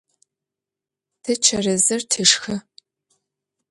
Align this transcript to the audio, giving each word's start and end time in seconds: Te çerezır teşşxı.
Te 1.23 1.33
çerezır 1.43 2.01
teşşxı. 2.11 2.55